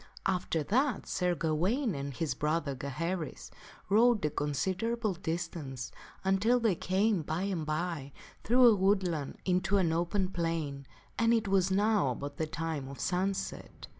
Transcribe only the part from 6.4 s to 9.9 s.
they came, by and by, through a woodland into